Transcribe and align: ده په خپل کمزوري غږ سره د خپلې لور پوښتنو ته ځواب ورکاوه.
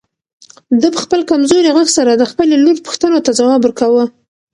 ده 0.81 0.87
په 0.93 0.99
خپل 1.05 1.19
کمزوري 1.31 1.69
غږ 1.77 1.87
سره 1.97 2.11
د 2.15 2.23
خپلې 2.31 2.55
لور 2.63 2.77
پوښتنو 2.85 3.23
ته 3.25 3.31
ځواب 3.39 3.59
ورکاوه. 3.63 4.05